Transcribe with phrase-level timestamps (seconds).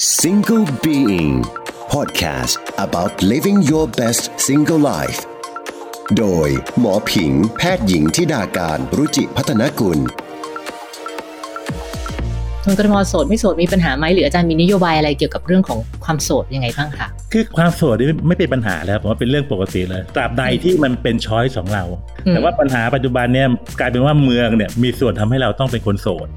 [0.00, 1.44] Single Being
[1.90, 5.20] Podcast about living your best single life
[6.18, 6.48] โดย
[6.80, 9.98] หมอผิงแพทย์หญิงทิดาการรุจิพัฒนกุล
[12.64, 21.84] คนกทมโสดไม่โสดมีปัญหาไหมหรืออาจารย์มีนโยบายอะไรเกี่ยวกับเรื่องของความโสดยังไงบ้างคะคือความโสดนี่ไม่เป็นปัญหาแล้วผมว่าเป็นเรื่องปกติเลยตราบใดที่มันเป็นช้อยของเรา
[22.26, 23.48] อืมแต่ว่าปัญหาปัจจุบันเนี่ย
[23.80, 26.28] กลายเป็นว่าเมืองเนี่ยมีส่วนทำให้เราต้องเป็นคนโสด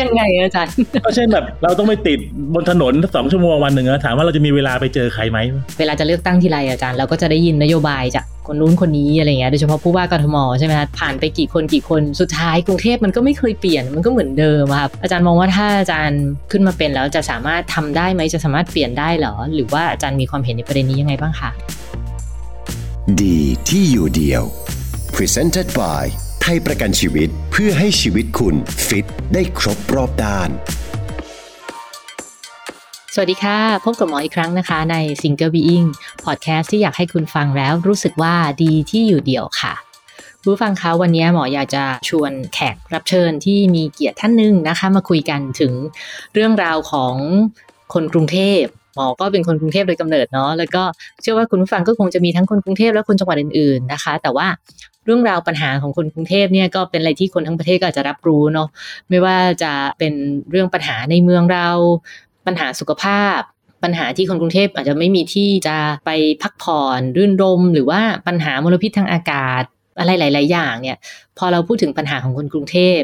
[0.00, 0.72] ยังไงอาจารย์
[1.04, 2.18] ก็เช่นแบบ เราต้องไปติด
[2.54, 5.38] บนถนนสองชั่วโมงวันหนึ่งนะถามว่าเราจะมีเวลาไปเจอใครไหม
[5.78, 21.50] เวลาจะเลือกตั้งทีไรอาจารย์เราก็จะได้ยินนโยบายจากคนนู้นคนนี้อะไรเงี้ยโดยเฉพาะผู้ว่ากทมใช่ไหมคะผ่านไปกี่คนกี่คนสุดท้ายกรุงเทพมันก็ไม่เคยเปลี่ยนมันก็เหมือนเดิมอะครับอาจารย์มองว่าถ้าอาจารย์ขึ้นมาเป็นแล้วจะสามารถทำได้ไหมจะสามารถเปลี่ยนได้เหรอ หรือว่าอาจารย์มีความเห็นในประเด็นนี้ยังไงบ้างคะ
[23.22, 24.44] ดีที่อยู่เดียว
[25.16, 26.04] Presented by
[26.42, 28.54] ไทยประกันชีวิตเพื่อให้ชีวิตคุณ
[28.86, 30.50] ฟิตได้ครบรอบด้าน
[33.14, 35.88] สวัสดีค่ะ พบกับหมออีกครั้งนะคะ ใน Single Being
[36.24, 39.74] Podcast ที่อยากให้คุณฟังแล้วรู้สึกว่าดีที่อยู่เดียวค่ะ
[40.42, 45.72] ผู้ฟังคะวันนี้หมออยากจะชวนแขกรับเชิญที่มีเกียรติท่านหนึ่งนะคะ มาคุยกันถึง
[46.34, 47.14] เรื่องราวของ
[47.94, 48.62] คนกรุงเทพ
[48.96, 50.82] หมอก็เป็นคนกรุงเทพโดยกำเนิดเนาะแล้วก็
[51.20, 54.46] เชื่อว่าคุณผู้ฟังก็คงจะมีทั้งคนกรุงเทพและคนจังหวัดอื่นๆนะคะ แต่ว่า
[55.04, 58.68] เรื่องราวปัญหาของคนกรุงเทพเนี่ยก็เป็นอะไรที่คนทั้งประเทศก็อาจจะรับรู้เนาะ
[59.08, 60.12] ไม่ว่าจะเป็น
[60.50, 61.68] เรื่องปัญหาในเมืองเรา
[62.46, 63.40] ปัญหาสุขภาพ
[63.82, 65.76] ปัญหาที่คนกรุงเทพอาจจะไม่มีที่จะ
[66.06, 66.10] ไป
[66.42, 69.62] พักผ่อนรื่นรม หรือว่าปัญหามลพิษทางอากาศ
[69.98, 70.98] อะไรหลาย ๆ อย่างเนี่ย
[71.38, 72.98] พอเราพูดถึงปัญหาของคนกรุงเทพ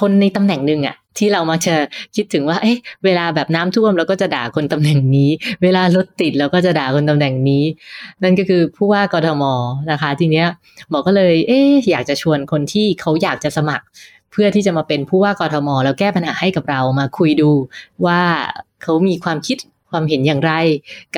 [0.00, 1.76] คนในตำแหน่งหนึ่งอะ ที่เรามาจะ
[2.16, 5.30] คิดถึงว่า เอ๊ะเวลาแบบน้ำท่วมเราก็จะด่าคนตำแหน่งนี้
[5.62, 7.64] เวลารถติดเราก็จะด่าคนตำแหน่งนี้
[8.22, 9.44] นั่นก็คือผู้ว่ากทม
[9.90, 10.48] นะคะ ทีเนี้ย
[10.90, 13.84] หมอก็เลย เอ๊ะอยากจะชวนคนที่เขาอยากจะสมัคร
[14.32, 17.50] เพื่อที่จะมาเป็นผู้ว่ากทม แล้วแก้ปัญหาให้กับเรามาคุยดู
[18.06, 18.20] ว่า
[18.82, 19.56] เขามีความคิด
[19.90, 20.52] ความเห็นอย่างไร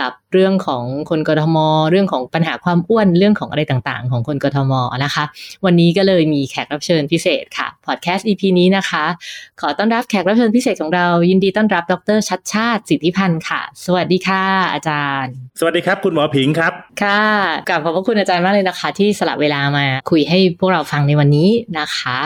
[0.00, 1.56] กับเรื่องของคนกทม
[1.90, 4.72] เรื่องของปัญหาความอ้วนเรื่องของอะไรต่างๆ ของคนกทม
[5.04, 5.24] นะคะ
[5.64, 9.04] วันนี้ก็เลยมีแขกรับเชิญพิเศษค่ะพอดแคสต์ EP นี้นะคะ
[9.60, 16.72] ขอต้อนรับแขกรับเชิญพิเศษของเรายินดีต้อนรับดรชัดชาติสิทธิพันธ์ค่ะ สวัสดีค่ะ อาจารย์ สวัสดีครับ คุณหมอผิงครับ
[17.02, 17.24] ค่ะ
[17.68, 21.48] กลับขอบพระคุณอาจารย์มากเลยนะคะ ที่สละเวลามาคุยให้พวกเราฟังในวันนี้
[21.78, 22.18] นะคะ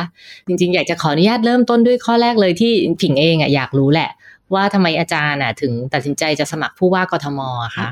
[0.47, 2.73] จริงๆ อยากจะขออนุญาตเริ่มต้นด้วยข้อแรกเลยที่
[3.03, 4.11] ผิงเองอะอยากรู้แหละ
[4.55, 7.87] ว่าทำไมอาจารย์อะถึงตัดสินใจจะสมัครผู้ว่ากทมอะคะ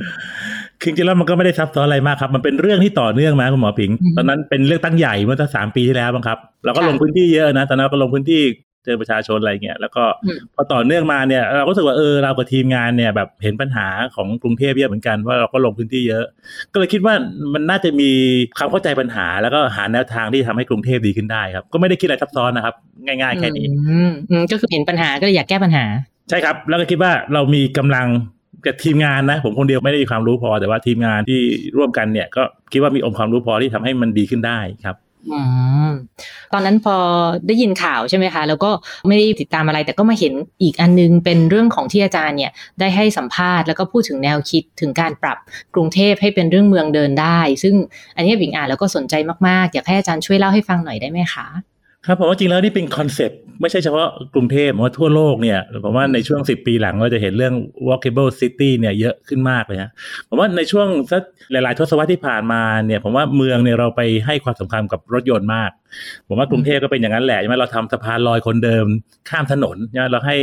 [0.81, 8.43] คือจริงๆแล้วมันก็ไม่ได้ซับซ้อนอะไรมากครับ มันเป็นเรื่องที่ต่อเนื่องมาคุณหมอผิงอืมตอนนั้นเป็นเรื่องตั้งใหญ่เมื่อสักสามปีที่แล้วบ้างครับ เราก็ค่ะลงพื้นที่เยอะนะ ตอนนั้นเราก็ลงพื้นที่
[8.85, 16.25] เจอประชาชนอะไรเงี้ย แล้วก็อืมพอต่อเนื่องมาเนี่ย เราก็รู้สึกว่าเออเรากับทีมงานเนี่ยแบบเห็นปัญหาของกรุงเทพเยอะเหมือนกันเพราะเราก็ลงพื้นที่เยอะ
[16.73, 17.15] ก็เลยคิดว่า
[17.55, 18.11] มันน่าจะมี
[18.59, 22.75] ความเข้าใจปัญหา แล้วก็หาแนวทางที่ทำให้กรุงเทพดีขึ้นได้ครับ ก็ไม่ได้คิดอะไรซับซ้อนนะครับ
[23.07, 25.85] ง่าย ๆ แค่นี้อืมอืมก็คือเห็นปัญหาก็เลยอยากแก้ปัญหา
[26.31, 28.07] ใช่ครับ แล้วก็คิดว่าเรามีกำลัง
[28.67, 31.41] กับทีมงานนะ ผมคนเดียวไม่ได้มีความรู้พอ แต่ว่าทีมงานที่
[31.77, 32.43] ร่วมกันเนี่ย ก็
[32.73, 34.97] คิดว่ามีองค์ความรู้พอที่ทำให้มันดีขึ้นได้ครับ
[35.33, 35.35] อ
[36.53, 36.97] ตอนนั้นพอ
[37.47, 38.71] ได้ยินข่าวใช่ไหมคะ แล้วก็
[39.07, 40.33] ไม่ได้ติดตามอะไร แต่ก็มาเห็น
[40.63, 45.39] อีกอันนึงเป็นเรื่องของที่อาจารย์เนี่ยได้ให้สัมภาษณ์แล้วก็พูดถึงแนวคิดถึงการปรับ
[45.75, 47.75] กรุงเทพให้เป็นเรื่องเมืองเดินได้ ซึ่ง
[48.17, 49.15] อันนี้บิงอ่านแล้วก็สนใจ
[49.49, 51.47] มากๆ อยากให้อาจารย์ช่วยเล่าให้ฟังหน่อยได้ไหมคะ
[52.07, 57.55] ครับผมว่าจริงแล้วนี่เป็นคอนเซปต์ไม่ใช่เฉพาะกรุงเทพผมว่าทั่วโลกเนี่ยผมว่าในช่วง 10 ปีหลังเราจะเห็นเรื่อง
[57.89, 59.91] walkable city เนี่ยเยอะขึ้นมากเลยฮะ
[60.29, 61.23] ผมว่าในช่วงสัก
[61.53, 65.71] หลาย ๆ ทศวรรษที่ผ่านมาเนี่ยผมว่าเมืองเนี่ยเราไปให้ความสำคัญกับรถยนต์มาก
[66.29, 68.87] ผมว่ากรุงเทพก็เป็นอย่างนั้นแหละใช่ไหมเราทำสะพานลอยคนเดิม
[69.29, 70.37] ข้ามถนนใช่ไหมเราให้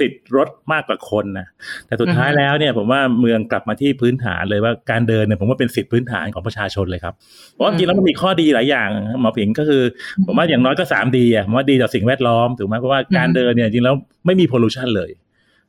[0.04, 1.46] ิทธิ์รถมากกว่าคนนะ
[1.86, 7.14] แต่สุดท้ายแล้วเนี่ย ผมว่าเมืองกลับมาที่พื้นฐานเลยว่าการเดินเนี่ยผมว่าเป็นสิทธิพื้นฐานของประชาชนเลยครับ
[7.54, 8.88] เพราะจริงแล้วมันมีข้อดีหลายอย่าง
[9.20, 9.82] หมอผิงก็คือ
[10.26, 13.94] ผมว่าอย่างน้อยก็สามดีอะผมว่าดีต่อสิ่งแวดล้อมถูกไหมเพราะว่าการเดินเนี่ยจริงแล้ว
[14.26, 15.10] ไม่มีพอลูชันเลย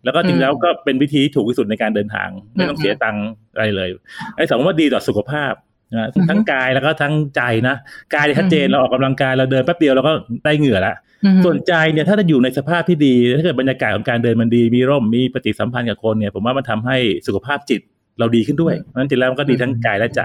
[0.03, 3.90] แล้วก็จริงแล้วก็เป็นวิธีที่ถูกที่สุดในการเดินทาง ไม่ต้องเสียตังค์อะไรเลย
[4.35, 5.53] ไอ้สองว่าดีต่อสุขภาพ
[5.94, 7.76] นะอืมทั้งกายแล้วก็ทั้งใจนะ
[8.14, 10.14] กายเนี่ยชัดเจนอืมเราออกกำลังกายเราเดินแป๊บเดียวเราก็
[10.46, 10.96] ได้เหงื่อละ
[11.26, 17.82] อืมส่วนใจเนี่ยถ้าจะอยู่ในสภาพที่ดีถ้าเกิดบรรยากาศของการเดินมันดีมีร่มมีปฏิสัมพันธ์กับคนเนี่ย ผมว่ามันทำให้สุขภาพจิต
[18.20, 20.22] เราดีขึ้นด้วยเพราะฉะนั้นจริงแล้วมันก็ดีทั้งกายและใจ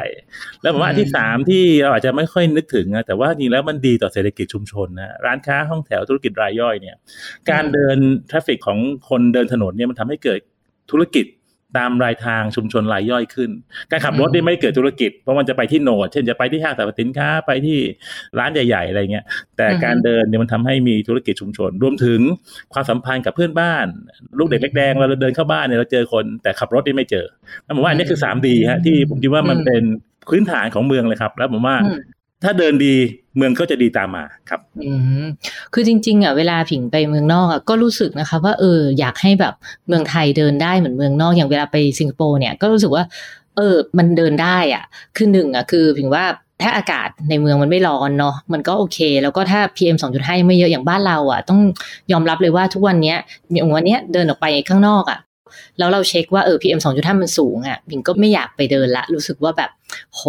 [0.62, 6.96] แล้วผมว่าอันที่สามที่เราอาจจะไม่ค่อยนึกถึงนะแต่ว่าจริงแล้วมันดีต่อเศรษฐกิจชุมชนนะร้านค้าห้องแถวธุรกิจรายย่อยเนี่ย
[7.50, 7.98] การเดิน
[8.30, 8.78] traffic ของ
[9.08, 10.40] คนเดินถนนเนี่ยมันทำให้เกิด
[10.90, 11.26] ธุรกิจ
[11.78, 13.50] ตามรายทางชุมชนรายย่อยขึ้น
[13.90, 17.78] การขับรถนี่ไม่เกิดธุรกิจ เพราะมันจะไปที่ node เช่นจะไปที่ห้างสรรพสินค้าไปที่
[18.38, 19.24] ร้านใหญ่ ๆ อะไรเงี้ย
[19.56, 22.20] แต่การเดินเนี่ยมันทำให้มีธุรกิจชุมชน รวมถึง
[22.72, 23.86] ความสัมพันธ์กับเพื่อนบ้าน
[24.38, 27.26] ลูกเด็กเล็กแดงเราเดินเข้าบ้านเนี่ยเราเจอคน แต่ขับรถนี่ไม่เจอ
[27.64, 29.82] แล้วผมว่าอันนี้คือสามดีฮะที่ผมคิดว่ามันเป็น
[30.30, 31.76] พื้นฐานของเมืองเลยครับ แล้วผมว่า
[32.44, 32.94] ถ้าเดินดี
[33.36, 34.92] เมืองก็จะดีตามมาครับ อื
[35.22, 35.24] ม
[35.72, 39.54] คือจริง ๆ อะเวลาผิงไปเมืองนอกอะก็รู้สึกนะคะว่าเอออยากให้แบบ
[39.88, 43.04] เมืองไทยเดินได้เหมือนเมืองนอกอย่างเวลาไปสิงคโปร์เนี่ยก็รู้สึกว่า
[43.56, 44.84] เออ มันเดินได้อะ
[45.16, 46.24] คือหนึ่งอะคือผิงว่า
[46.62, 51.60] ถ้าอากาศในเมืองมันไม่ร้อนเนาะมันก็โอเค แล้วก็ถ้า PM 2.5ยังไม่เยอะอย่างบ้านเราอะ ต้อง
[52.12, 53.18] ยอมรับเลยว่าทุกวันเนี้ย
[53.52, 55.18] อย่างวันเนี้ยเดินออกไปข้างนอกอะ
[55.78, 59.70] แล้วเราเช็คว่าเออ PM 2.5มันสูงอะผิงก็ไม่อยากไปเดินละ รู้สึกว่าแบบ
[60.14, 60.22] โห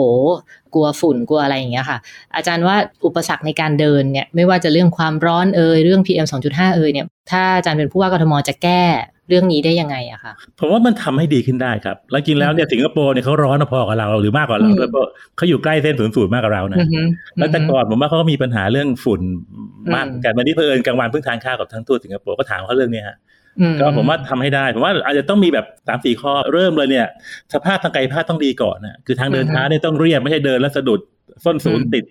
[0.74, 1.98] กลัวฝุ่นกลัวอะไรอย่างเงี้ยค่ะ
[2.36, 2.76] อาจารย์ว่า
[3.06, 8.84] อุปสรรคในการเดินเนี่ยไม่ว่าจะเรื่องความร้อนเอ่ยเรื่อง PM 2.5 เอ่ยเนี่ยถ้าอาจารย์เป็นผู้ว่ากทมจะแก้
[9.30, 15.08] เรื่องนี้ได้ยังไงอะคะผมว่ามันทำให้ดีขึ้นได้ครับ แล้วจริงแล้วเนี่ยสิงคโปร์เนี่ยเขาร้อนพอกับเราหรือมากกว่าเราด้วยเพราะ
[15.38, 17.02] เขาอยู่ใกล้เส้นศูนย์สูตรมากกว่าเรานะอือฮึ
[17.38, 19.22] แล้วแต่ก่อนผมว่าเขาก็มีปัญหาเรื่องฝุ่น
[19.96, 23.35] มากกันวันนี้เพลินกลางวันเพิ่งทานข้าวกับทั้งทูตสิงคโปร์ก็ถามเขาเรื่องเนี้ยฮะอื
[23.80, 27.08] ก็ผมว่าทำให้ได้ผมว่าอาจจะต้องมีแบบสามสี่ข้อเริ่มเลยเนี่ย
[27.54, 31.00] สภาพทางกายภาพต้องดีก่อนนะคือทางเดินเท้าเนี่ยต้องเรียบไม่ใช่เดินแล้วสะดุด
[31.46, 32.04] ส้นสูงติด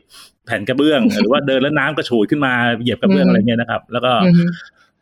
[0.46, 4.12] แผ่นกระเบื้อง หรือว่าเดินแล้วน้ำกระฉูดขึ้นมาเหยียบกระเบื้องอะไรเงี้ยนะครับ แล้วก็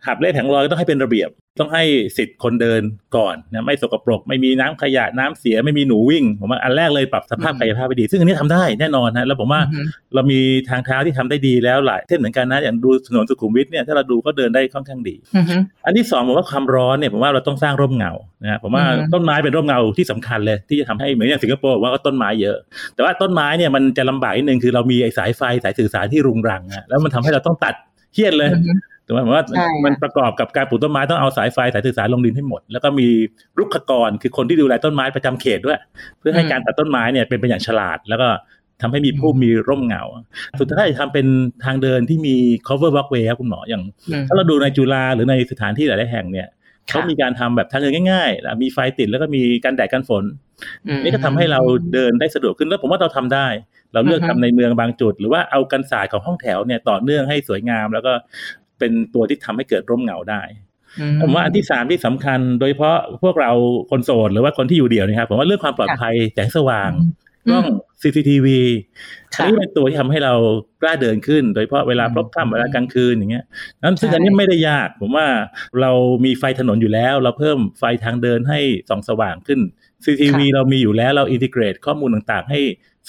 [0.04, 1.84] อือฮึหับเล่แผงลอยก็ต้องให้เป็นระเบียบ ต้องให้
[2.16, 2.82] สิทธิ์คนเดิน
[3.16, 9.82] ก่อนนะไม่สกปรก ไม่มีน้ำขยะน้ำเสียไม่มีหนูวิ่ง ผมว่าอันแรกเลยปรับสภาพกายภาพไปดี ซึ่งอันนี้ทำได้แน่นอนนะแล้วผมว่าอือฮึ
[10.14, 18.12] เรามีทางเท้าที่ทำได้ดีแล้วหลายเส้นเหมือนกันนะอย่างดูถนนสุขุมวิทเนี่ยถ้าเราดูก็เดินได้ค่อนข้างดีอือฮึอันที่สองผมว่าความร้อนเนี่ยผมว่าเราต้องสร้างร่มเงา
[18.44, 22.56] นะผมว่าอืมต้นไม้เป็นร่มเงาที่สำคัญเลย ที่จะทำให้เหมือนอย่างสิงคโปร์ผมว่าก็ต้นไม้เยอะ
[22.94, 27.74] แต่ว่าต้นไม้เนี่ยมันจะลำบากนิดนึงคือเรามีไอ้สายไฟสายสื่อสารที่รุงรังอะแล้วมันทำให้เราต้องตัด
[28.14, 28.72] เฮี้ยนเลยอือฮึ
[29.06, 33.08] ถูกไหมผมว่าใช่ค่ะมันประกอบกับการปลูกต้นไม้ต้องเอาสายไฟสายสื่อสารลงดินให้หมด แล้วก็มี
[33.58, 35.78] รุกขกรคือคนที่ดูแลต้นไม้ประจำเขตด้วย
[36.18, 38.28] เพื่อให้การตัดต้นไม้เนี่ยเป็นไปอย่างฉลาด แล้วก็
[38.82, 40.02] ทำให้มีผู้มีร่มเงา
[40.60, 41.26] สุดท้ายจะทำเป็น
[41.64, 46.48] ทางเดินที่มี cover walkway ครับคุณหมออย่างอืมถ้าเราดูในจุฬาหรือในสถานที่หลาย ๆ แห่งเนี่ย
[46.90, 50.24] ค่ะเขามีการทำแบบทางเดินง่ายๆนะมีไฟติดแล้วก็มีกันแดดกันฝน
[50.86, 51.60] อืมนี่ก็ทำให้เรา
[51.94, 53.46] เดินได้สะดวกขึ้นแล้วผมว่าเราทำได้
[53.92, 58.12] เราเลือกอือทำฮึในเมืองบางจุด หรือว่าเอากันศาสตร์ของห้องแถวเนี่ยต่อเนื่องให้สวยงาม แล้วก็
[58.82, 60.42] เป็นตัวที่ทำให้เกิดร่มเงาได้
[61.00, 63.52] อืผมว่าอันที่สามที่สำคัญโดยเฉพาะพวกเรา
[63.90, 66.90] คนโสดหรือว่าคนที่อยู่เดี่ยวนะครับผมว่าเรื่องความปลอดภัยแสงสว่าง
[67.50, 67.66] กล้อง
[68.02, 68.46] CCTV
[69.34, 70.34] ค่ะอันนี้เป็นตัวที่ทำให้เรา
[70.82, 73.44] กล้าเดินขึ้น โดยเฉพาะเวลาอืมพลบค่ำเวลากลางคืนอย่างเงี้ย
[73.82, 75.26] นั้นซึ่งใช่อันนี้ไม่ได้ยาก ผมว่า
[75.80, 75.92] เรา
[76.24, 79.60] มีไฟถนนอยู่แล้ว เราเพิ่มไฟทางเดินให้ส่องสว่างขึ้น
[80.04, 82.60] CCTV เรามีอยู่แล้วเราอินทิเกรตข้อมูลต่างๆ ให้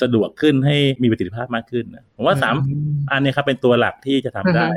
[0.01, 4.69] สะดวกขึ้นให้มีประสิทธิภาพมากขึ้นนะผมว่าสามอืมอันเนี้ครับเป็นตัวหลักที่จะทำได้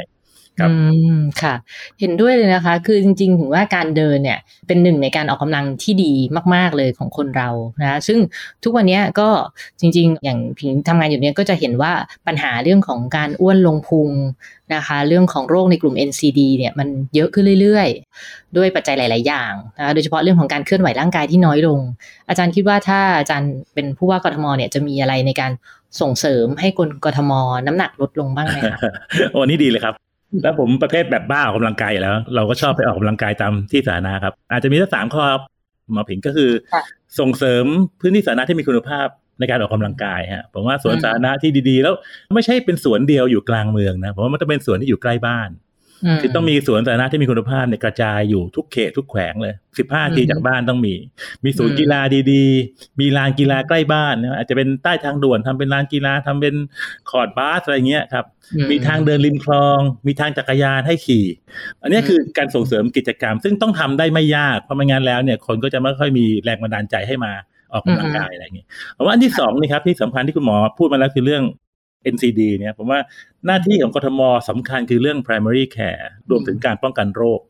[0.59, 0.77] ครับอื
[1.17, 1.55] มค่ะ
[2.01, 6.13] เห็นด้วยเลยนะคะ คือจริงๆถึงว่าการเดินเนี่ยเป็นหนึ่งในการออกกำลังที่ดี
[6.55, 7.49] มาก ๆเลยของคนเรา
[7.83, 8.19] นะซึ่ง
[8.65, 9.29] ทุกวันเนี้ยก็
[9.81, 11.93] จริง ๆ อย่างผิงทำงานอยู่เนี้ยก็จะเห็นว่า
[12.27, 14.11] ปัญหาเรื่องของการอ้วนลงพุง
[14.75, 21.81] นะคะเรื่องของโรคในกลุ่ม NCD เนี่ยมันเยอะขึ้นเรื่อยๆ ด้วยปัจจัยหลาย ๆ อย่างนะคะโดยเฉพาะเรื่องของการเคลื่อนไหวร่างกายที่น้อยลง
[22.29, 25.53] อาจารย์คิดว่าถ้าอาจารย์เป็นผู้ว่ากทมเนี่ยจะมีอะไรในการ
[26.01, 27.33] ส่งเสริมให้คนกทม
[27.67, 28.81] น้ำหนักลดลงบ้างไหมคะ
[29.33, 30.06] โอ้นี่ดีเลยครับ
[30.43, 35.43] แล้วผมประเภทแบบบ้าออกกำลังกายอยู่แล้ว เราก็ชอบไปออกกำลังกายตามที่สาธารณะครับ อาจจะมีสักสามข้อครับ
[35.93, 36.83] หมอผิงก็คือค่ะ
[37.19, 37.65] ส่งเสริม
[38.01, 39.07] พื้นที่สาธารณะที่มีคุณภาพ
[39.39, 41.95] ในการออกกำลังกายฮะผมว่าสวนอืมสาธารณะที่ดีๆ แล้ว
[42.35, 45.66] ไม่ใช่เป็นสวนเดียวอยู่กลางเมืองนะผมว่ามันต้องเป็นสวนที่อยู่ใกล้บ้านม
[46.21, 49.55] คือต้องมีสวนสาธารณะที่มีคุณภาพเนี่ยกระจายอยู่ทุกเขตทุกแขวงเลย
[49.85, 50.95] 15ทีอืมจากบ้านต้องมี
[51.45, 52.01] มีศูนอืย์มกีฬา
[52.33, 56.55] ดีๆ มีลานกีฬาใกล้บ้านนะอาจจะเป็นใต้ทางด่วนทำเป็นลานกีฬาทำเป็น
[57.11, 61.27] คอร์ดบาสอะไรเงี้ยครับอืมีทางเดินริมคลอง มีทางจักรยานให้ขี่
[61.83, 67.33] อันนี้คือการส่งเสริมกิจกรรม ซึ่งต้องทำได้ไม่ยากเพราะไม่งั้นแล้วเนี่ยคนก็จะไม่ค่อยมีแรงบันดาลใจให้มา
[67.73, 71.43] ออกกำลังกายอะไรอย่างเงี้ยผมว่าอันที่สองนี่ครับที่สำคัญที่คุณหมอพูดมาแล้วคือเรื่อง
[72.15, 73.01] NCD เนี่ยผมว่า
[73.47, 77.41] หน้าที่ของกทมสำคัญคือเรื่อง primary care รวมถึงการป้องกันโรค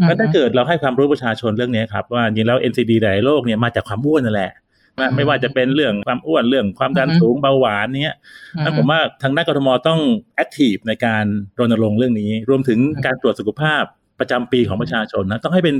[0.00, 4.52] อืมแล้วถ้าเกิดเราให้ความรู้ประชาชนเรื่องนี้ครับว่าจริงๆแล้ว NCD หลายโรคเนี่ยมาจากความอ้วนนั่นแหละ
[4.98, 8.16] ว่าไม่ว่าจะเป็นเรื่องความอ้วนเรื่องความดันอือฮึสูงเบาหวานเนี้ย
[8.64, 10.00] นั่นผมว่าทางด้านกทมต้อง
[10.36, 11.24] active ในการ
[11.58, 13.82] รณรงค์เรื่องนี้ รวมถึงการตรวจสุขภาพ
[14.20, 15.74] ประจำปีของประชาชนนะต้องให้เป็น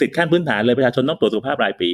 [0.00, 1.88] สิทธิขั้นพื้นฐานเลยประชาชนต้องตรวจสุขภาพรายปี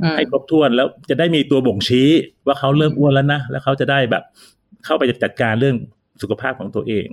[0.00, 2.08] อืมให้ครบถ้วนแล้วจะได้มีตัวบ่งชี้
[2.46, 4.22] ว่าเขาเริ่มอ้วนแล้วนะแล้วเขาจะได้แบบ
[4.84, 5.76] เข้าไปจัดการเรื่อง
[6.22, 7.08] สุขภาพของตัวเอง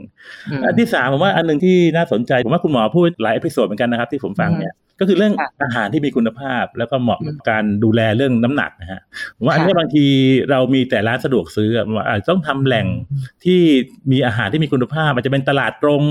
[0.51, 9.01] อืมอันที่สามผมว่าอันหนึ่งที่น่าสนใจ ผมว่าคุณหมอพูดหลาย episode เหมือนกันนะครับที่ผมฟังเนี่ยก็คือเรื่องค่ะอาหารที่มีคุณภาพ แล้วก็เหมาะกับการดูแลเรื่องน้ำหนักนะฮะ
[9.38, 10.05] ผมว่าอันนี้ค่ะบางที
[10.51, 12.88] เรามีแต่ร้านสะดวกซื้ออะว่าอาจจะต้องทำแหล่ง
[13.45, 13.59] ที่
[14.11, 16.01] มีอาหารที่มีคุณภาพมันจะเป็นตลาดตรง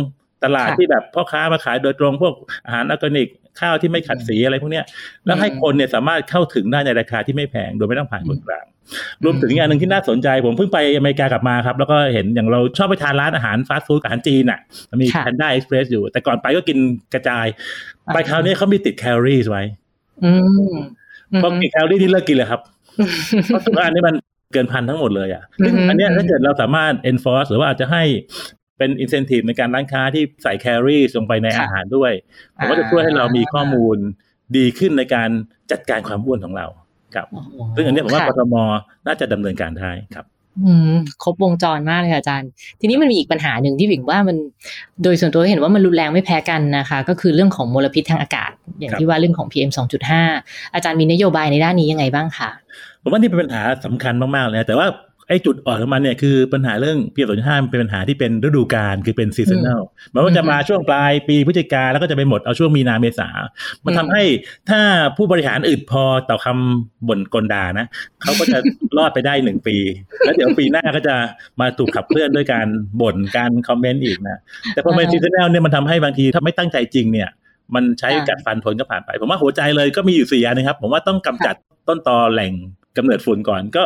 [0.44, 2.34] ตลาดค่ะที่แบบพ่อค้ามาขายโดยตรงพวก
[2.66, 3.28] อาหารออร์แกนิก
[3.60, 4.84] ข้าวที่ไม่ขัดสีอะไรพวกเนี้ย
[5.26, 8.66] แล้วให้อืมคนเนี่ยสามารถเข้าถึงได้ในราคาที่ไม่แพงโดยไม่ต้องผ่านคนกลาง
[9.24, 14.60] รวมถึงอีกอย่างหนึ่งที่น่าสนใจผมเพิ่งไปอเมริกากลับมาครับ แล้วก็เห็นอย่างเราชอบไปทานร้านอาหารฟาสต์ฟู้ดกับอาหารจีนอะ
[14.90, 16.78] มันมีค่ะ Panda Express อยู่ แต่ก่อนไปก็กิน
[17.14, 17.46] กระจาย
[18.06, 19.64] อ่าไปคราวนี้เขามีติดแคลอรี่ไว้
[20.24, 20.30] อื
[20.72, 20.74] ม
[21.42, 22.60] พอกินแคลอรี่นี่เลิกกินเลยครับ
[23.46, 24.14] เพราะสุขภาพนี่มัน
[24.52, 28.02] เกินพันทั้งหมดเลยอะซึ่งอันเนี้ยถ้าเกิดเราสามารถ enforce หรือว่าอาจจะให้
[28.78, 32.12] เป็น incentive ในการร้านค้าที่ใส่แคลอรี่ลงไปในอาหารด้วย
[32.56, 33.96] ผมว่าจะช่วยให้เรามีข้อมูล
[34.56, 35.30] ดีขึ้นในการ
[35.70, 36.66] จัดการความอ้วนของเรา
[37.14, 37.26] ครับ
[37.76, 38.54] ซึ่งอันนี้ผมว่ากทม
[39.06, 40.26] น่าจะดำเนินการได้ครับ
[40.64, 44.36] อืมครบวงจรมากเลยค่ะอาจารย์ ทีนี้มันมีอีกปัญหาหนึ่งที่ผิงว่ามัน
[45.02, 49.70] โดยส่วนตัวเห็นว่ามันรุนแรงไม่แพ้กันนะคะ ก็คือเรื่องของมลพิษทางอากาศ อย่างที่ว่าเรื่องของ PM
[50.22, 52.50] 2.5 อาจารย์มีนโยบายในด้านนี้ยังไงบ้างคะ
[53.02, 54.86] ผมว่านี่เป็นปัญหาสำคัญมากๆเลยแต่ว่า
[55.28, 59.80] ไอ้จุดอ่อนของมันเนี่ยคือปัญหาเรื่อง PM สองจุดห้าเป็นปัญหาที่เป็นฤดูกาลคือเป็น seasonal
[60.14, 63.28] มันก็จะมาช่วงปลายปีพฤศจิกาแล้วก็จะไปหมดเอาช่วงมีนาเมษา
[63.84, 64.22] มันทำให้
[64.70, 64.80] ถ้า
[65.16, 67.86] ผู้บริหารอึดพอต่อคำบ่นก่นด่านะ
[68.22, 68.58] เขาก็จะ
[68.96, 69.76] รอดไปได้หนึ่งปี
[70.24, 71.14] แล้วเดี๋ยวปีหน้าก็จะ
[71.60, 72.66] มาถูกขับเคลื่อนด้วยการ
[73.00, 74.40] บ่นการคอมเมนต์อีกนะ
[74.74, 77.28] แต่พอเป็น seasonal เนี่ยมันทำให้บางทีถ้าไม่ตั้งใจจริงเนี่ย
[77.74, 81.54] มันใช้กัดฟันทนก็ผ่านไป ผมว่าหัวใจเลยก็มีอยู่สี่อย่างนะครับ ผมว่าต้องกำจัด
[81.88, 82.52] ต้นตอแหล่ง
[82.96, 83.82] กำเนิดฝุ่นก่อน ก็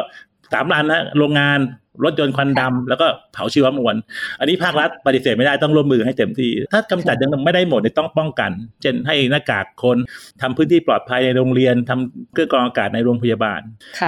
[0.55, 1.61] สามด้านนะโรงงาน
[2.05, 3.97] รถยนต์ควันดำแล้วก็เผาชีวมวล
[4.41, 8.51] อันนี้ภาครัฐปฏิเสธไม่ได้ต้องร่วมมือให้เต็มที่ ถ้ากำจัดยังไม่ได้หมดเนี่ยต้องป้องกัน
[8.83, 9.97] เช่นให้หน้ากากคน
[10.41, 13.61] ทำพื้นที่ปลอดภัยในโรงเรียนทำเครื่องกรองอากาศในโรงพยาบาล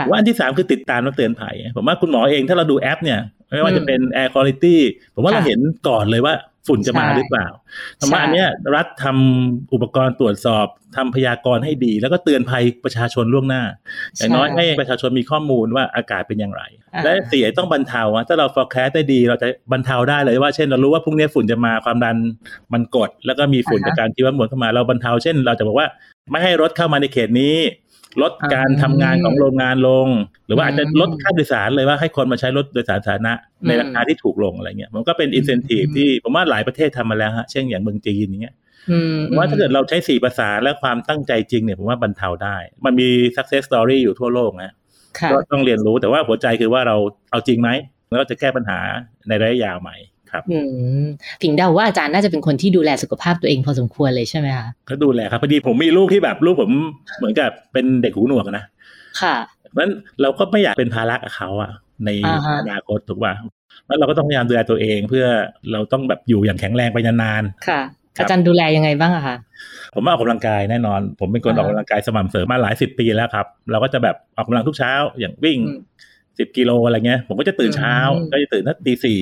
[0.09, 3.21] ว่าอันที่สามคือติดตามและเตือนภัย ผมว่าคุณหมอเองถ้าเราดูแอปเนี่ย
[3.55, 4.77] ไม่ว่าจะเป็น Air Quality
[5.15, 6.35] ผมว่าเราเห็นก่อนเลยว่า
[6.67, 7.47] ฝุ่นจะมาหรือเปล่า
[8.01, 8.45] ธรรมะอันนี้
[8.75, 10.67] รัฐทำอุปกรณ์ตรวจสอบ
[10.97, 13.63] ทำพยากรณ์ให้ดี แล้วก็เตือนภัยประชาชนล่วงหน้า
[14.19, 16.63] อย่างน้อยให้ประชาชนมีข้อมูลว่าอากาศเป็นอย่างไร
[17.05, 22.17] และสี่ต้องบรรเทาถ้าเรา forecast ได้ดี เราจะบรรเทาได้เลยว่าเช่นเรารู้ว่าพรุ่งนี้ฝุ่นจะมาความดัน
[22.73, 25.87] มันกด แล้วก็มีฝุ่นจากการชีวมวลเข้ามาเราบรรเทาเช่น เราจะบอกว่า
[26.31, 27.55] ไม่ให้รถเข้ามาในเขตนี้
[28.22, 30.08] ลดการทำงานของโรงงานลง
[30.46, 33.34] หรือว่าอาจจะลดค่าโดยสารเลยว่าให้คนมาใช้รถโดยสารสาธารณะ
[33.68, 38.56] ในราคาที่ถูกลงอะไรเงี้ยมันก็เป็นอินเซนティブที่ผมว่าหลายประเทศทำมาแล้วฮะเช่นอย่างเมืองจีนอย่างเงี้ย
[39.38, 44.72] ว่าถ้าเกิดเราใช้สี่ภาษาและความตั้งใจจริงเนี่ยผมว่าบรรเทาได้ มันมี success story อยู่ทั่วโลกนะ
[45.32, 46.96] ก็ต้องเรียนรู้แต่ว่าหัวใจคือว่าเรา
[47.32, 47.70] เอาจริงไหม
[48.10, 48.80] แล้วจะแก้ปัญหา
[49.28, 49.92] ในระยะยาวไหม
[50.35, 50.45] ครับ
[51.43, 56.71] ผิงเดาว่าอาจารย์น่าจะเป็นคนที่ดูแลสุขภาพตัวเองพอสมควรเลยใช่ไหมคะก็ดูแลครับพอดีผมมีลูกที่แบบลูกผม
[57.19, 58.65] เหมือนกับเป็นเด็กหูหนวกนะ
[59.21, 59.35] ค่ะ
[59.79, 61.71] นั้นเราก็ไม่อยากเป็นภาระกับเขาอะ
[62.05, 62.11] ใน
[62.61, 63.35] อนาคตถูกป่ะ
[63.87, 65.27] แล้วเราก็ต้องพยายามดูแลตัวเองเพื่อ
[65.73, 67.81] เราต้องแบบอยู่อย่างแข็งแรงไปนานๆค่ะ
[68.19, 69.37] อาจารย์ดูแลยังไงบ้างอะคะ
[69.95, 75.59] ผมออกกำลังกายแน่นอน ผมเป็นคนออกกำลังกายสม่ำเสมอมาหลายสิบปีแล้วครับ เราก็จะแบบออกกำลังทุกเช้าอย่างวิ่ง
[76.39, 77.95] สิบกิโลอะไรเงี้ย ผมก็จะตื่นเช้า
[78.33, 79.21] ก็จะตื่นตั้งตีสี่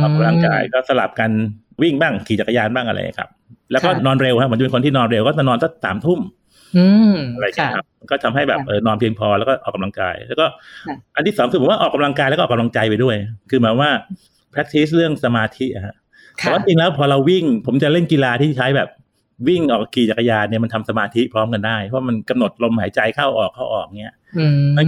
[0.00, 1.30] ออกกำลังกายก็สลับกัน
[1.82, 3.28] วิ่งบ้างขี่จักรยานบ้างอะไรครับ
[3.72, 6.20] แล้วก็นอนเร็วครับผมจะเป็นคนที่นอนเร็วก็จะนอนสักสามทุ่ม
[7.34, 10.46] อะไรครับ ก็ทำให้แบบเออนอนเพียงพอแล้วก็ออกกำลังกาย แล้วก็
[11.16, 13.16] อันที่สองคือผมว่าออกกำลังกายแล้วก็ออกกำลังใจไปด้วย
[13.50, 13.92] คือหมายว่า
[14.52, 15.94] practice เรื่องสมาธิอะฮะ
[16.36, 18.88] แต่ว่าจริงแล้วพอเราวิ่ง ผมจะเล่นกีฬาที่ใช้แบบ
[19.48, 24.14] วิ่งออกขี่จักรยานเนี่ยมันทำสมาธิพร้อมกันได้ เพราะมันกำหนดลมหายใจเข้าออกเข้าออกเนี่ย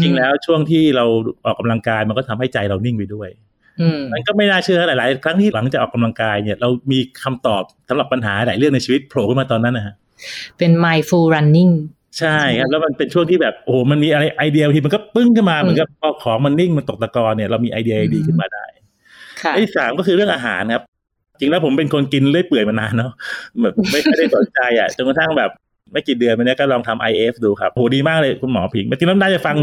[0.02, 1.04] จริงแล้วช่วงที่เรา
[1.46, 3.28] ออกกำลังกายมันก็ทำให้ใจเรานิ่งไปด้วย
[4.12, 9.94] มันก็ไม่น่าเชื่อหลาย ๆ ครั้งที่หลังจากออกกำลังกายเนี่ย เรามีคำตอบสำหรับปัญหาหลายเรื่องในชีวิตโผล่ขึ้นมาตอนนั้นนะฮะ
[10.58, 11.72] เป็น mindful running
[12.18, 18.64] ใช่ครับ แล้วมันเป็นช่วงที่แบบโอ้มันมีอะไรไอเดียที่มันก็ปึ้งขึ้นมาเหมือนกับพอของมันนิ่งมันตกตะกอนเนี่ยเรามีไอเดียดีขึ้นมาได้
[19.54, 20.84] ไอ้สามก็คือเรื่องอาหารครับ
[21.40, 23.12] จริงแล้วผมเป็นคนกินเลื่อยเปื่อยมานานเนาะ
[23.62, 25.50] แบบไม่ได้สนใจอะจนกระทั่งแบบ
[25.94, 29.56] ไม่กี่เดือนมานี้ก็ลองทำ IF ดูครับโหดีมากเลยคุณหมอผิงจริงแล้วน่าจะฟัง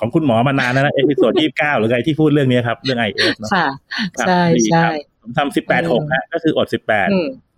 [0.00, 4.86] ของคุณหมอมานานแล้วนะ episode ยี่สิบเก้าหรือไงที่พูดเรื่องนี้ครับ เรื่อง IF เนาะใช่ใช่
[5.22, 7.08] ผมทำสิบแปดหกฮะก็คืออดสิบแปด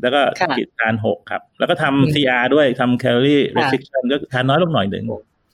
[0.02, 0.20] แล้วก็
[0.58, 5.04] กินทานหกครับ แล้วก็ทำ CR ด้วยทำ calorie restriction ก็ทานน้อยลงหน่อยหนึ่ง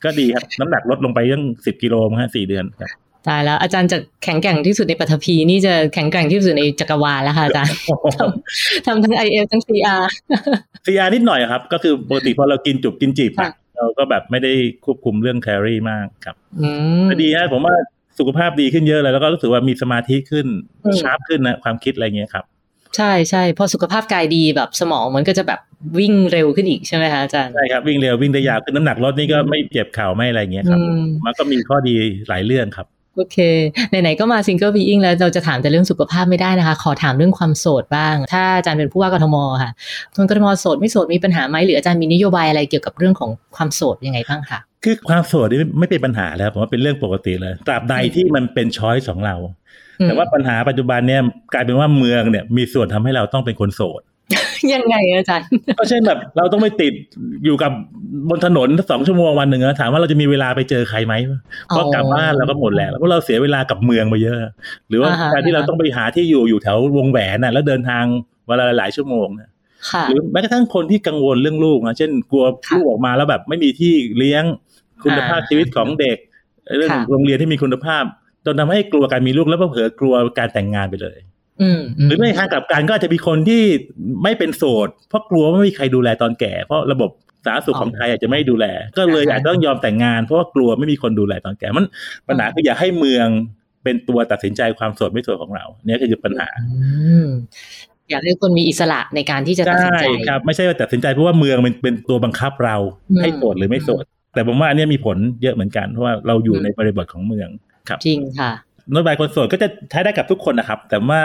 [0.04, 2.90] ก็ดีครับ น้ำหนักลดลงไปยังสิบกิโลมั้งฮะสี่เดือนครับ
[3.28, 7.74] ตายแล้วอาจารย์จะแข็งแกร่งที่สุดในปฐพีนี่จะแข็งแกร่งที่สุดในจักรวาลแล้วค่ะอาจารย์
[8.86, 10.10] ทำทั้ง IF ทั้ง CR
[10.86, 13.32] CR นิดหน่อยครับ ก็คือปกติพอเรากินจุบกินจีบ
[13.76, 14.52] เราก็แบบไม่ได้
[14.84, 16.36] ควบคุมเรื่องแคลอรี่มากครับ
[17.22, 17.74] ดีฮะผมว่า
[18.18, 20.46] สุขภาพดีขึ้นเยอะเลยแล้วก็รู้สึกว่ามีสมาธิขึ้น
[21.00, 22.44] sharp ขึ้นนะความคิดอะไรเงี้ยครับ
[22.96, 25.60] ใช่ใช่พอสุขภาพกายดีแบบสมองมันก็จะแบบ
[25.98, 30.80] วิ่งเร็วขึ้นอีกใช่ไหมคะอาจารย์ใช่ครับวิ่งเร็ววิ่งได้ยาวขึ้นน้ำหนักลดนี่ก็ไม่เจ็บเข่าไม่อะไรเงี้ยครับ
[31.24, 31.94] มันก็มีข้อดี
[32.28, 33.36] หลายเรื่องครับ โอเค
[33.90, 39.70] ไหนๆ ก็มา Single Being แล้วเราจะถามแต่เรื่องสุขภาพไม่ได้นะคะ ขอถามเรื่องความโสดบ้าง ถ้าอาจารย์เป็นผู้ว่ากทมค่ะ
[40.16, 49.36] คนกทมโสดไม่โสดมีปัญหาไหมหรืออาจารย์มีนโยบายอะไรเกี่ยวกับเรื่องของความโสดยังไงบ้างคะคือความโสดนี่ไม่เป็นปัญหาแล้วผมว่าเป็นเรื่องปกติเลยตราบใดที่มันเป็น choice ของเรา
[50.04, 51.22] แต่ว่าปัญหาปัจจุบันเนี่ย
[51.54, 54.02] กลายเป็นว่าเมืองเนี่ยมีส่วนทำให้เราต้องเป็นคนโสด
[54.74, 55.46] ยังไงอาจารย์
[55.78, 56.94] ก็เช่นแบบ เราต้องไปติด
[57.44, 57.72] อยู่กับ
[58.28, 61.14] บนถนนสองชั่วโมงวันหนึ่งนะถามว่าเราจะมีเวลาไปเจอใครไหม
[61.68, 64.36] เพราะกลับบ้านเราก็หมดแล้วเพราะเราเสียเวลากับเมืองมาเยอะ
[64.88, 68.04] หรือว่าการที่เราต้องไปหาที่อยู่อยู่แถววงแหวนน่ะ แล้วเดินทาง
[68.46, 69.50] เวลาหลายชั่วโมงนะ
[70.08, 74.44] หรือแม้กระทั่งคนที่กังวลเรื่องลูกนะเช่นกลัวลูกออกมาแล้วแบบไม่มีที่เลี้ยง
[75.04, 76.18] คุณภาพชีวิตของเด็ก
[76.78, 78.04] เรื่องโรงเรียนที่มีคุณภาพ
[78.46, 81.31] จนทำให้กลัวการมีลูกแล้วเผลอกลัวการแต่งงานไปเลยอืม
[82.08, 83.62] หรือในทางกลับกันก็อาจจะมีคนที่
[84.22, 87.10] ไม่เป็นโสด เพราะกลัวว่าไม่มีใครดูแลตอนแก่ เพราะระบบ
[87.46, 88.66] สาธารณสุขของไทยอาจจะไม่ดูแล
[88.96, 91.86] ก็เลยอาจจะต้องยอมแต่งงานเพราะว่ากลัวไม่มีคนดูแลตอนแก่มัน
[92.28, 93.26] ปัญหาคืออยากให้เมือง
[93.84, 97.28] เป็นตัวตัดสินใจความโสดไม่โสดของเรา เนี่ยคือปัญหาอืม
[98.10, 102.76] อยากให้คนมีอิสระในการที่จะตัดสินใช่ใจครับ ไม่ใช่ว่าตัดสินใจเพราะว่าเมืองเป็นเป็นตัวบังคับเรา
[103.10, 104.04] อืมให้โสดหรือไม่โสด
[104.34, 107.48] แต่ผมว่าอันเนี้ยมีผลเยอะเหมือนกันเพราะว่าเราอยู่ในบริบทของเมือง
[107.88, 108.52] ครับ จริงค่ะ
[108.90, 111.22] นโยบายคนโสดก็จะใช้ได้กับทุกคนนะครับ แต่ว่า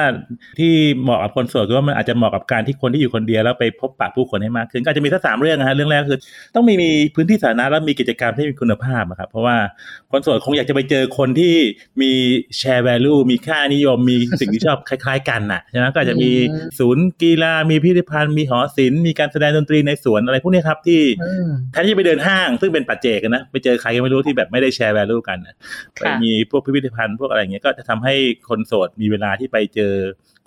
[0.59, 0.71] ที่
[1.01, 6.19] เหมาะกับคนโสดก็ว่ามันอาจจะเหมาะกับการที่คนที่อยู่คนเดียวแล้วไปพบปะผู้คนให้มากขึ้นก็อาจจะมีสักสามเรื่องนะฮะเรื่องแรกคือ
[6.55, 9.57] ต้องมีมีพื้นที่สาธารณะแล้วมีกิจกรรมที่มีคุณภาพอะครับเพราะว่า
[10.11, 11.53] คนโสดคงอยากจะไปเจอคนที่
[12.01, 12.11] มี
[12.57, 25.55] แชร์ value มีค่านิยมมีสิ่งที่ชอบคล้ายๆ กันน่ะใช่ไหมก็อาจจะมีอืมศูนย์กีฬามีพิพิธภัณฑ์มีหอศิลป์มีการแสดงดนตรีในสวนอะไรพวกนี้ครับที่อืมแทนที่จะไปเดินห้าง ซึ่งเป็นปัจเจกอะนะไปเจอใครก็ไม่รู้ที่แบบไม่ได้แชร์ value กันนะ
[25.99, 28.15] ค่ะไปมีพวกพิพิธภัณฑ์พวกอะไรอย่างเงี้ยก็จะทำให้
[28.49, 29.93] คนโสดมีเวลาที่ไปเจอ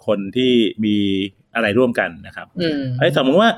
[0.06, 0.52] คนที่
[0.84, 0.96] มี
[1.54, 3.50] อะไรร่วมกันนะครับอืมไอ้สมมติว่า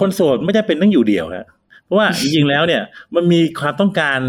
[0.00, 1.46] คนโสดไม่จำเป็นต้องอยู่เดี่ยวฮะ
[1.84, 2.82] เพราะว่าจริงๆแล้วเนี่ย
[3.14, 4.20] มันมีความต้องการ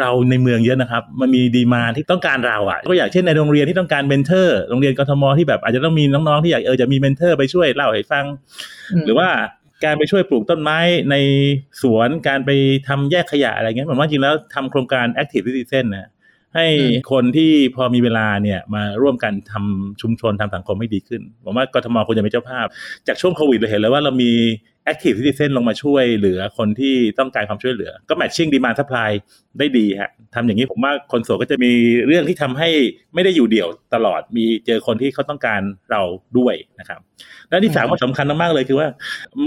[0.00, 8.24] เราในเมืองเยอะนะครับ มันมี demand ที่ต้องการเราอะก็อย่างเช่นในโรงเรียนที่ต้องการ mentor โรงเรียนกทมที่แบบอาจจะต้องมีน้องๆที่อยากเออจะมี mentor ไปช่วยเล่าให้ฟัง
[9.06, 9.28] หรือว่า
[9.84, 10.78] การไปช่วยปลูกต้นไม้
[11.10, 11.16] ใน
[11.82, 12.50] สวน การไป
[12.88, 16.08] ทำแยกขยะอะไรเงี้ยผมว่าจริงแล้วทำโครงการ Active Citizen นะ
[16.56, 16.66] ให้
[17.12, 22.66] คนที่พอมีเวลาเนี่ยมาร่วมกันทำชุมชนทำสังคมให้ดีขึ้นผมว่ากทมควรจะเป็นเจ้าภาพ
[23.06, 24.32] จากช่วงโควิดเราเห็นแล้วว่าเรามี
[24.90, 29.10] Active Citizen ลงมาช่วยเหลือคนที่ต้องการความช่วยเหลือ ก็แมทชิ่งดีมา s u p p l y
[29.58, 31.72] ได้ดีฮะทำอย่างนี้ผมว่าคนโสดก็จะมี
[32.06, 32.68] เรื่องที่ทำให้
[33.14, 35.60] ไม่ได้อยู่เดี่ยวตลอดมีเจอคนที่เขาต้องการ
[35.90, 36.02] เรา
[36.38, 37.00] ด้วยนะครับ
[37.48, 38.88] และที่สามอืมก็สำคัญมากๆเลยคือว่า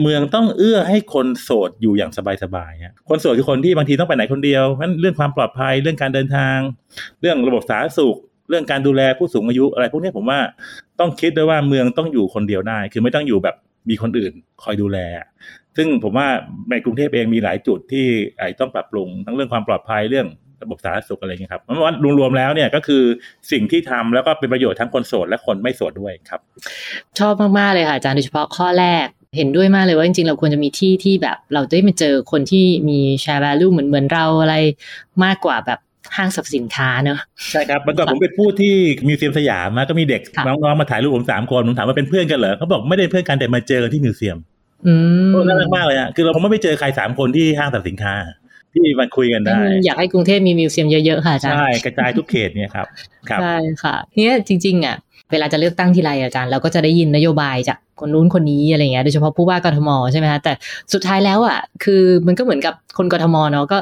[0.01, 2.11] เมืองต้องเอื้อให้คนโสดอยู่อย่าง
[2.43, 6.57] สบายๆฮะคนโสดคือคนที่บางทีต้องไปไหนคนเดียวเพราะฉะนั้นเรื่องความปลอดภัยเรื่องการเดินทาง
[7.21, 8.17] เรื่องระบบสาธารณสุข
[8.49, 10.39] เรื่องการดูแลผู้สูงอายุอะไรพวกนี้ผมว่า
[10.99, 13.55] ต้องคิดด้วยว่าเมืองต้องอยู่คนเดียวได้ คือไม่ต้องอยู่แบบ
[13.89, 14.99] มีคนอื่นคอยดูแล
[15.77, 16.27] ซึ่งผมว่า
[16.71, 18.05] ในกรุงเทพเองมีหลายจุดที่
[18.37, 20.27] อาจต้องปรับปรุงทั้งเรื่องความปลอดภัยเรื่อง
[20.63, 23.03] ระบบสาธารณสุขอะไรเงี้ยครับเพราะว่ารวมๆแล้วเนี่ยก็คือ
[23.51, 26.41] สิ่งที่ทำแล้วก็เป็นประโยชน์ทั้งคนโสดและคนไม่โสดด้วยครับ
[27.19, 29.07] ชอบมากๆเลยค่ะอาจารย์โดยเฉพาะข้อแรก
[29.37, 34.55] เห็นด้วยมากเลยว่าจริงๆ เราควรจะมีที่ที่แบบเราได้มาเจอคนที่มีแชร์ value เหมือนเหมือนเราอะไร
[35.23, 35.79] มากกว่าแบบ
[36.17, 37.19] ห้างสรรพสินค้าเนอะ
[37.51, 38.75] ใช่ครับเมื่อก่อนผมไปพูดที่
[39.07, 44.37] มิวเซียมสยามนะก็มีเด็กค่ะน้องๆมาถ่ายรูปผมสามคนผมถามว่าเป็นเพื่อนกันเหรอเขาบอกไม่ได้เป็นเพื่อนกันแต่มาเจอกันที่มิวเซียม
[44.87, 44.93] อื
[45.27, 48.13] มโอ้น่ารักมากเลยอะคือเราผมไม่ไปเจอใครสามคนที่ห้างสรรพสินค้า
[48.73, 52.87] ที่มันคุยกันได้ อยากให้กรุงเทพมีมิวเซียมเยอะๆค่ะอาจารย์ใช่กระจายทุกเขตเนี่ยครับ
[53.29, 54.97] ครับใช่ค่ะเนี่ยจริงๆอะ
[55.31, 60.53] เวลาจะเลือกตั้งทีไรอาจารย์เราก็จะได้ยินนโยบายจากคนนู้นคนนี้อะไรเงี้ยโดยเฉพาะผู้ว่ากทมใช่ไหมคะแต่
[60.93, 63.77] สุดท้ายแล้วอะคือมันก็เหมือนกับคนกทมเนาะก็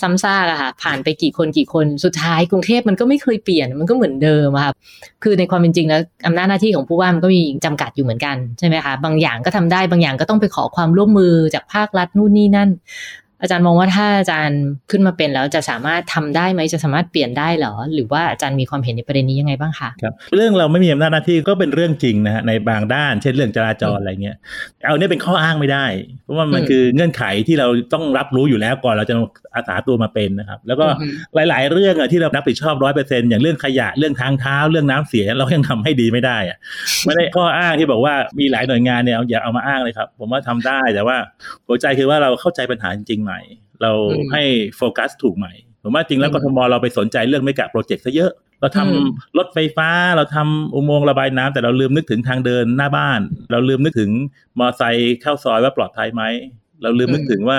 [0.00, 4.72] ซ้ำซากอะค่ะผ่านไปกี่คนกี่คนสุดท้ายกรุงเทพมันก็ไม่เคยเปลี่ยนมันก็เหมือนเดิมอะค่ะ
[5.22, 12.70] คือในความเป็นจริงแล้วอำนาจหน้าที่ของผู้ว่ามันก็มีจำกัดอยู่เหมือนกันใช่ไหมคะบางอย่างก็ทำได้บางอย่างก็ต้องไปขอความร่วมมือจากภาครัฐนู่นนี่นั่น
[13.42, 24.36] อาจารย์มองว่าถ้าอาจารย์ขึ้นมาเป็นแล้วจะสามารถทำได้ไหมจะสามารถเปลี่ยนได้เหรอ หรือว่าอาจารย์มีความเห็นในประเด็นนี้ยังไงบ้างคะครับเรื่องเราไม่มีอำนาจหน้าที่ก็เป็นเรื่องจริงนะฮะในบางด้าน เช่นเรื่องจราจรอะไรเงี้ย
[24.84, 25.86] เอาเนี่ยเป็นข้ออ้างไม่ได้
[26.24, 29.14] เพราะว่ามันอืมคือเงื่อนไขที่เราต้องรับรู้อยู่แล้วก่อนเราจะ
[29.54, 36.58] อาสาตัวมาเป็นนะครับ แล้วก็อือฮึหลาย ๆ เรื่องอะที่เรารับผิดชอบร้อยเปอร์เซ็นอย่างเรื่องขยะเรื่องทางเท้าเรื่องน้ำเสียเรายังทำให้ดีไม่ได้อะ
[37.06, 41.16] ไม่ได้ข้ออ้างที่บอกว่ามีหลายหน่วยงานเนี่ยอย่าเอามาอ้างเลยครับ ผมว่าทำได้แต่ว่า
[41.66, 43.31] หัวใจคือว่าเราเข้าใจปัญหาจริงๆใหม่
[43.82, 44.42] เราอืมให้
[44.76, 49.06] โฟกัสถูกใหม่ ผมว่าจริงแล้วอืกมทมเราไปสนใจเรื่องไม่กะโปรเจกต์ซะเยอะ เราทำอืม
[49.38, 54.10] รถไฟฟ้าเราทำอุโมงค์ระบายน้ำแต่เราลืมนึกถึงทางเดินหน้าบ้าน เราลืมนึกถึง
[54.58, 56.22] มอไซค์เข้าซอยว่าปลอดภัยไหม
[56.82, 57.58] เราลืมนึกถึงว่า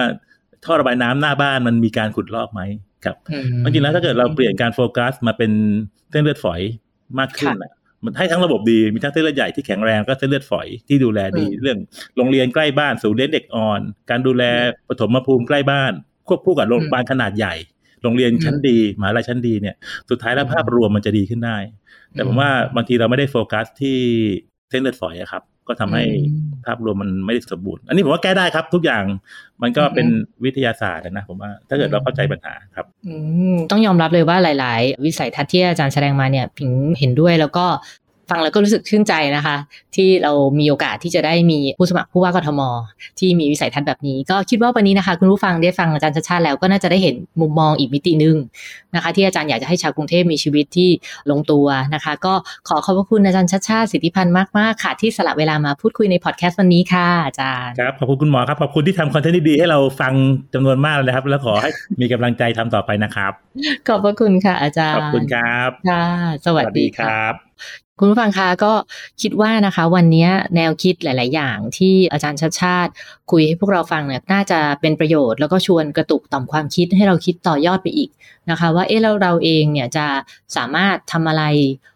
[0.66, 2.62] ท่อระบายน้ำหน้าบ้านมันมีการขุดลอกไหม
[3.06, 5.52] ครับอืมจริงๆแล้วถ้าเกิดเราเปลี่ยนการโฟกัสมาเป็น
[6.12, 6.62] เส้นเลือดฝอย
[7.20, 7.72] มากขึ้นน่ะ
[8.06, 11.78] มันให้ทั้งระบบดีมีทั้งเส้นเลือดใหญ่ที่แข็งแรงก็เส้นเลือดฝอยที่ดูแลดีอืมเรื่อง
[12.18, 14.44] โรงเรียนใกล้บ้านศูนย์เลี้ยงเด็กอ่อน การดูแล
[14.90, 15.94] ปฐมภูมิใกล้บ้าน
[16.28, 17.54] ควบคู่กับโรงพยาบาลขนาดใหญ่
[18.04, 19.76] โรงเรียนชั้นดีมหาลัยชั้นดีเนี่ย
[20.10, 21.58] สุดท้ายแล้วภาพรวมมันจะดีขึ้นได้
[22.14, 23.98] แต่ผมว่าบางทีเราไม่ได้โฟกัสที่
[24.70, 29.04] เส้นเลือดฝอยอะครับ ก็ทำให้อืมภาพรวมมันไม่ได้สมบูรณ์อันนี้ผมว่าแก้ได้ครับ ทุกอย่าง
[29.62, 30.08] มันก็เป็น
[30.44, 33.16] วิทยาศาสตร์นะผมว่าถ้าเกิดเราเข้าใจปัญหาครับอื
[33.54, 37.66] มต้องยอมรับเลยว่าหลาย ๆ วิสัยทัศน์ที่อาจารย์แสดงมาเนี่ยผิงเห็นด้วยแล้วก็
[38.30, 39.56] ฟังแล้วก็รู้สึกชื่นใจนะคะ
[39.96, 42.62] ที่เรามีโอกาสที่จะได้มีผู้สมัครผู้ว่ากทม
[43.20, 48.36] ที่มีวิสัยทัศน์แบบนี้ ก็คิดว่าวันนี้นะคะ คุณผู้ฟังได้ฟังอาจารย์ชาชาติแล้วก็น่าจะได้เห็นมุมมองอีกมิติหนึ่ง
[48.96, 50.90] นะคะ ที่อาจารย์อยากจะให้ชาวกรุงเทพมีชีวิตที่
[51.32, 52.34] ลงตัวนะคะ ก็
[52.68, 60.14] ขอขอบพระคุณอาจารย์ชาชาติสิทธิพันธ์มากๆค่ะ ที่สละเวลามาพูดคุยในพอดแคสต์วันนี้ค่ะอาจารย์ครับขอบคุณคุณหมอครับขอบคุณที่ทำคอนเทนต์ดีๆให้เราฟัง
[60.54, 61.70] จำนวนมากเลยนะครับ แล้วขอให้
[62.02, 63.34] มีกำลังใจทำต่อไปนะครับ
[63.88, 66.06] ขอบพระคุณค่ะอาจารย์ขอบคุณครับค่ะ
[66.46, 67.36] สวัสดีคค่ะรับ
[68.00, 68.74] คุณผู้ฟังคะก็
[69.22, 72.92] คิดว่านะคะ วันนี้แนวคิดหลาย ๆ อย่างที่อาจารย์ชัดชาติ
[73.32, 78.10] คุยให้พวกเราฟังเนี่ยน่าจะเป็นประโยชน์แล้วก็ชวนกระตุกต่อมความคิดให้เราคิดต่อยอดไปอีก
[78.50, 80.08] นะคะ ว่าเอ๊ะแล้วเราเองเนี่ยจะ
[80.56, 81.44] สามารถทำอะไร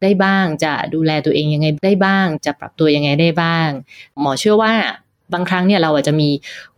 [0.04, 3.70] ได้บ้าง จะดูแลตัวเองยังไงได้บ้าง จะปรับตัวยังไงได้บ้าง
[4.22, 4.74] หมอเชื่อว่า
[5.34, 6.30] บางครั้งเนี่ยเราอาจจะมี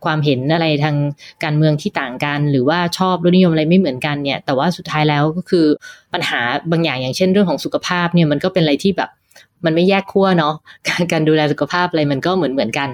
[0.04, 0.96] ความเห็นอะไรทาง
[1.44, 5.66] การเมืองที่ต่างกัน หรือว่าชอบรสนิยมอะไรไม่เหมือนกันเนี่ย แต่ว่าสุดท้ายแล้วก็คือ
[6.12, 9.10] ปัญหาบางอย่างอย่างเช่นเรื่องของสุขภาพเนี่ยมันก็เป็นอะไรที่แบบ
[9.64, 10.54] มันไม่แยกขั้วเนาะ
[11.12, 12.90] การดูแลสุขภาพอะไรมันก็เหมือนเหมือนกัน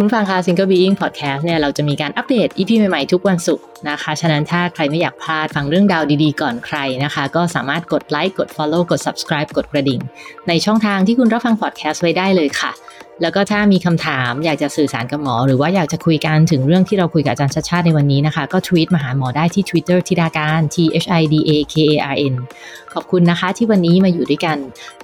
[0.00, 10.00] คุณฟังคะ Single Being Podcast เนี่ยเราจะมีการอัปเดต EP ใหม่ๆทุกวันศุกร์นะคะ ฉะนั้นถ้าใครไม่อยากพลาดฟังเรื่องราวดีๆก่อนใครนะคะ ก็สามารถกดไลค์กด Follow กด Subscribe กดกระดิ่ง
[10.48, 12.70] ในช่องทางที่คุณรับฟัง podcast ไว้ได้เลยค่ะ
[13.22, 22.34] แล้วก็ถ้ามีคำถามอยากจะสื่อสารกับหมอ หรือว่าอยากจะคุยกันถึงเรื่องที่เราคุยกับอาจารย์ชัดชาติในวันนี้นะคะ ก็ทวีตมาหาหมอได้ที่ Twitter ธิดาการ T H I D A K A R N
[22.92, 24.58] ขอบคุณนะคะที่วันนี้มาอยู่ด้วยกัน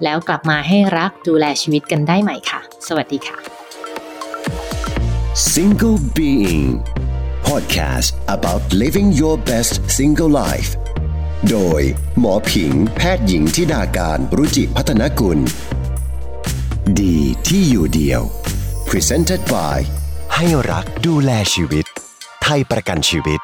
[0.04, 3.36] แล้วกลับมาให้รักดูแลชีวิตกันได้ใหม่ค่ะ สวัสดีค่ะ
[5.52, 6.64] Single Being
[7.48, 10.70] Podcast about living your best single life
[11.50, 11.82] โดย
[12.20, 15.40] หมอผิงแพทย์หญิงทิดาการรุจิพัฒนกุล
[17.02, 17.18] ดี
[17.48, 18.22] ที่อยู่เดียว
[18.88, 19.78] Presented by
[20.34, 21.84] ให้รักดูแลชีวิต
[22.42, 23.40] ไทยประกันชีวิต